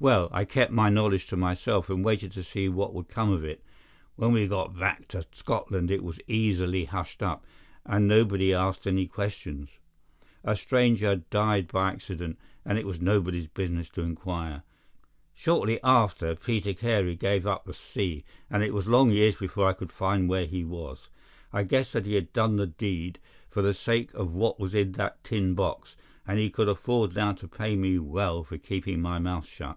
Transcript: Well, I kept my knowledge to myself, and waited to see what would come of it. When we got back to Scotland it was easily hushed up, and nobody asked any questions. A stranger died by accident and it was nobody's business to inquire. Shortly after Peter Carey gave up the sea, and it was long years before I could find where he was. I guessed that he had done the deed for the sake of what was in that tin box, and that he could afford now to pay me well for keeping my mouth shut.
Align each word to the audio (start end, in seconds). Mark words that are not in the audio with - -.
Well, 0.00 0.28
I 0.30 0.44
kept 0.44 0.70
my 0.70 0.90
knowledge 0.90 1.26
to 1.26 1.36
myself, 1.36 1.90
and 1.90 2.04
waited 2.04 2.30
to 2.34 2.44
see 2.44 2.68
what 2.68 2.94
would 2.94 3.08
come 3.08 3.32
of 3.32 3.44
it. 3.44 3.64
When 4.14 4.30
we 4.30 4.46
got 4.46 4.78
back 4.78 5.08
to 5.08 5.24
Scotland 5.34 5.90
it 5.90 6.04
was 6.04 6.20
easily 6.28 6.84
hushed 6.84 7.20
up, 7.20 7.44
and 7.84 8.06
nobody 8.06 8.54
asked 8.54 8.86
any 8.86 9.08
questions. 9.08 9.70
A 10.44 10.54
stranger 10.54 11.16
died 11.16 11.66
by 11.66 11.90
accident 11.90 12.38
and 12.64 12.78
it 12.78 12.86
was 12.86 13.00
nobody's 13.00 13.48
business 13.48 13.88
to 13.88 14.02
inquire. 14.02 14.62
Shortly 15.34 15.80
after 15.82 16.32
Peter 16.36 16.74
Carey 16.74 17.16
gave 17.16 17.44
up 17.44 17.64
the 17.64 17.74
sea, 17.74 18.22
and 18.48 18.62
it 18.62 18.72
was 18.72 18.86
long 18.86 19.10
years 19.10 19.34
before 19.34 19.66
I 19.68 19.72
could 19.72 19.90
find 19.90 20.28
where 20.28 20.46
he 20.46 20.62
was. 20.62 21.08
I 21.52 21.64
guessed 21.64 21.92
that 21.94 22.06
he 22.06 22.14
had 22.14 22.32
done 22.32 22.54
the 22.54 22.68
deed 22.68 23.18
for 23.50 23.62
the 23.62 23.74
sake 23.74 24.14
of 24.14 24.32
what 24.32 24.60
was 24.60 24.74
in 24.76 24.92
that 24.92 25.24
tin 25.24 25.54
box, 25.56 25.96
and 26.24 26.38
that 26.38 26.42
he 26.42 26.50
could 26.50 26.68
afford 26.68 27.16
now 27.16 27.32
to 27.32 27.48
pay 27.48 27.74
me 27.74 27.98
well 27.98 28.44
for 28.44 28.58
keeping 28.58 29.02
my 29.02 29.18
mouth 29.18 29.46
shut. 29.48 29.76